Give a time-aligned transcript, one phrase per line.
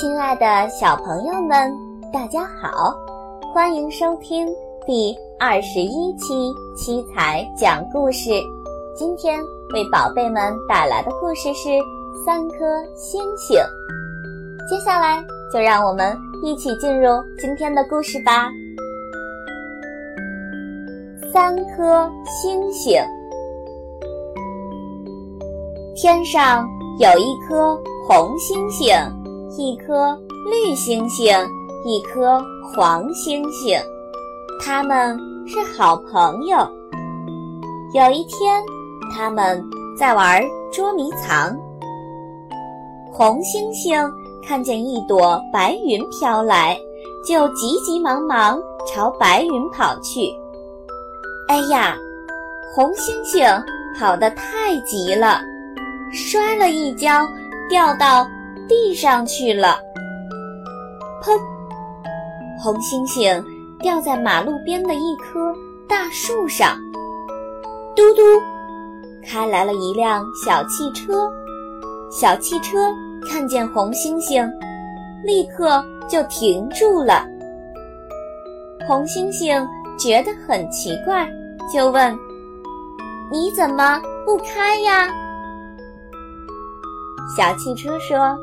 [0.00, 1.76] 亲爱的小朋友们，
[2.12, 2.94] 大家好，
[3.52, 4.46] 欢迎收听
[4.86, 8.30] 第二十一期七彩讲故事。
[8.94, 9.40] 今天
[9.74, 11.68] 为宝贝们带来的故事是
[12.24, 13.56] 《三颗星星》。
[14.70, 15.20] 接下来
[15.52, 18.48] 就让我们一起进入今天的故事吧。
[21.32, 23.02] 三颗星星，
[25.96, 26.64] 天上
[27.00, 28.94] 有一颗红星星。
[29.58, 30.16] 一颗
[30.48, 31.36] 绿星星，
[31.84, 32.40] 一颗
[32.72, 33.76] 黄星星，
[34.64, 36.58] 他们是好朋友。
[37.92, 38.62] 有一天，
[39.12, 39.60] 他们
[39.98, 40.40] 在玩
[40.72, 41.58] 捉迷藏。
[43.12, 44.00] 红星星
[44.46, 46.78] 看见一朵白云飘来，
[47.26, 50.32] 就急急忙忙朝白云跑去。
[51.48, 51.96] 哎呀，
[52.76, 53.44] 红星星
[53.98, 55.40] 跑得太急了，
[56.12, 57.26] 摔了一跤，
[57.68, 58.24] 掉到。
[58.68, 59.78] 地上去了，
[61.22, 61.38] 砰！
[62.62, 63.42] 红星星
[63.80, 65.54] 掉在马路边的一棵
[65.88, 66.76] 大树上。
[67.96, 68.22] 嘟嘟，
[69.26, 71.30] 开来了一辆小汽车。
[72.10, 72.92] 小汽车
[73.30, 74.46] 看见红星星，
[75.24, 77.26] 立刻就停住了。
[78.86, 79.66] 红星星
[79.98, 81.26] 觉得很奇怪，
[81.72, 82.16] 就问
[83.32, 85.08] ：“你怎么不开呀？”
[87.34, 88.38] 小汽车说。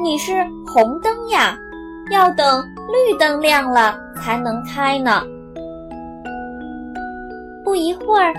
[0.00, 0.32] 你是
[0.64, 1.58] 红灯呀，
[2.12, 5.22] 要等绿灯亮了才能开呢。
[7.64, 8.32] 不一会儿，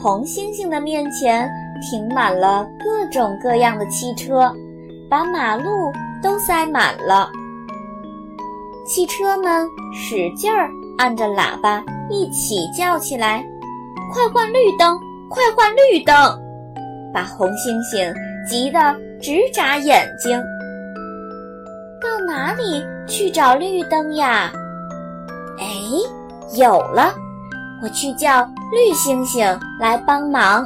[0.00, 4.54] 红星星的面前停满了各种各样的汽车，
[5.10, 5.92] 把马路
[6.22, 7.28] 都塞满了。
[8.86, 13.44] 汽车们使劲儿按着喇叭，一起叫起来
[14.14, 14.96] ：“快换绿灯！
[15.28, 16.14] 快换绿灯！”
[17.12, 18.14] 把红星星
[18.48, 20.40] 急得直眨眼睛。
[22.26, 24.50] 哪里去找绿灯呀？
[25.58, 25.66] 哎，
[26.56, 27.14] 有了，
[27.82, 29.46] 我去叫绿星星
[29.78, 30.64] 来帮忙。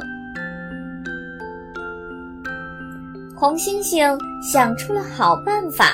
[3.35, 5.93] 红星星想出了好办法，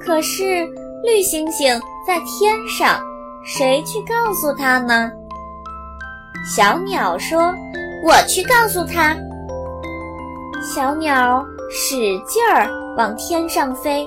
[0.00, 0.66] 可是
[1.04, 2.98] 绿星星在天上，
[3.44, 5.10] 谁去告诉他呢？
[6.56, 7.54] 小鸟说
[8.04, 9.16] ：“我去告诉他。”
[10.62, 11.96] 小鸟使
[12.26, 14.04] 劲儿往天上飞。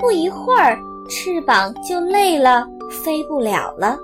[0.00, 0.78] 不一会儿，
[1.08, 3.98] 翅膀就累了，飞不了了。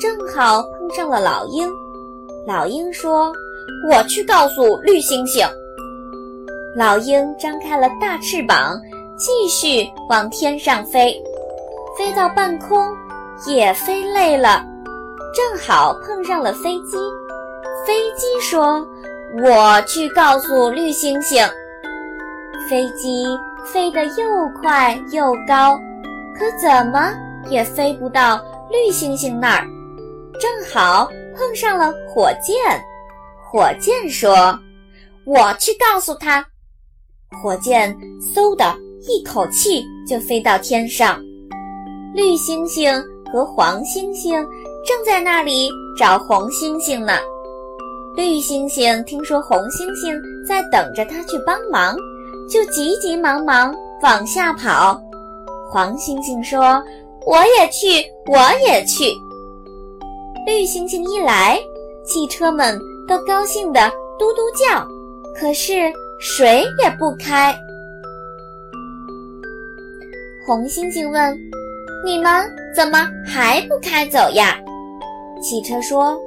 [0.00, 1.70] 正好碰上了老鹰。
[2.46, 3.32] 老鹰说
[3.88, 5.46] ：“我去告诉绿星星。”
[6.74, 8.80] 老鹰张开了大翅膀，
[9.16, 11.14] 继续往天上飞。
[11.96, 12.88] 飞到半空，
[13.46, 14.64] 也飞累了，
[15.34, 16.96] 正好碰上了飞机。
[17.86, 18.86] 飞机说
[19.44, 21.44] ：“我去告诉绿星星。”
[22.68, 23.26] 飞机。
[23.64, 25.78] 飞得又快又高，
[26.36, 27.12] 可怎么
[27.48, 28.40] 也飞不到
[28.70, 29.66] 绿星星那儿。
[30.38, 32.56] 正好碰上了火箭，
[33.50, 34.58] 火箭说
[35.26, 36.44] ：“我去告诉他。”
[37.42, 37.94] 火箭
[38.34, 38.74] 嗖的
[39.08, 41.20] 一口气就飞到天上。
[42.14, 42.92] 绿星星
[43.32, 44.34] 和黄星星
[44.84, 47.12] 正在那里找红星星呢。
[48.16, 51.94] 绿星星听说红星星在等着他去帮忙。
[52.50, 53.72] 就急急忙忙
[54.02, 55.00] 往下跑，
[55.70, 56.82] 黄星星说
[57.24, 59.04] ：“我也去，我也去。”
[60.44, 61.60] 绿星星一来，
[62.04, 63.88] 汽车们都高兴的
[64.18, 64.84] 嘟嘟叫，
[65.38, 67.56] 可是谁也不开。
[70.44, 71.38] 红星星问
[72.04, 74.58] ：“你们怎么还不开走呀？”
[75.40, 76.18] 汽车说：“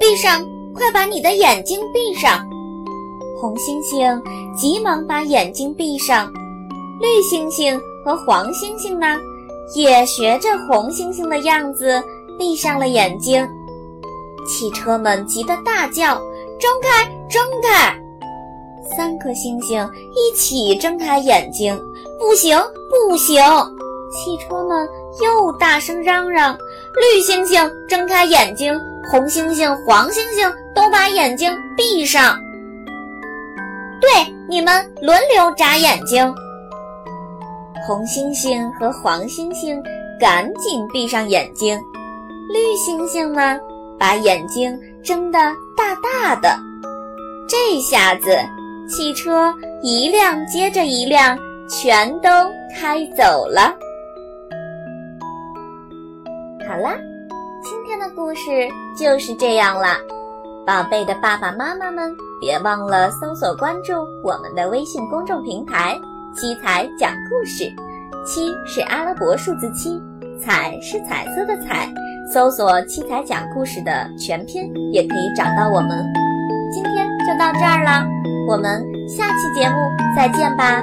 [0.00, 2.44] 闭上，快把你的眼睛闭上。”
[3.38, 4.20] 红星星
[4.56, 6.32] 急忙把眼睛闭上，
[6.98, 9.18] 绿星星和黄星星呢，
[9.74, 12.02] 也学着红星星的样子
[12.38, 13.46] 闭上了眼睛。
[14.48, 16.14] 汽车们急得大叫
[16.58, 17.94] ：“睁开，睁开！”
[18.96, 21.78] 三颗星星一起睁开眼睛，
[22.18, 22.58] 不行，
[22.88, 23.42] 不行！
[24.10, 24.88] 汽车们
[25.20, 26.56] 又大声嚷嚷
[26.98, 28.74] ：“绿星星睁开眼睛，
[29.10, 32.38] 红星星、黄星星都把眼睛闭上。”
[34.00, 36.34] 对，你们轮流眨眼睛。
[37.86, 39.82] 红星星和黄星星
[40.20, 41.78] 赶紧闭上眼睛，
[42.52, 43.58] 绿星星呢，
[43.98, 45.38] 把眼睛睁得
[45.76, 46.56] 大大的。
[47.48, 48.36] 这下子，
[48.88, 49.52] 汽车
[49.82, 51.38] 一辆接着一辆，
[51.68, 52.28] 全都
[52.74, 53.74] 开走了。
[56.68, 56.96] 好啦，
[57.62, 59.98] 今天的故事就是这样啦。
[60.66, 63.92] 宝贝的爸爸妈妈们，别忘了搜索关注
[64.24, 65.96] 我们的微信公众平台
[66.34, 67.72] 七彩讲故事，
[68.26, 70.02] 七是阿拉伯数字七，
[70.42, 71.88] 彩是彩色的彩。
[72.34, 76.04] 搜索“七彩讲故事”的全篇，也可以找到我们。
[76.72, 78.04] 今天就到这儿了，
[78.48, 79.76] 我们下期节目
[80.16, 80.82] 再见吧。